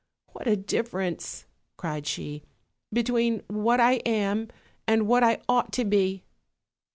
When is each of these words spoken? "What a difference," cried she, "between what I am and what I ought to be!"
"What 0.31 0.47
a 0.47 0.55
difference," 0.55 1.45
cried 1.77 2.07
she, 2.07 2.41
"between 2.91 3.43
what 3.45 3.79
I 3.79 3.97
am 3.97 4.47
and 4.87 5.07
what 5.07 5.23
I 5.23 5.37
ought 5.47 5.71
to 5.73 5.85
be!" 5.85 6.23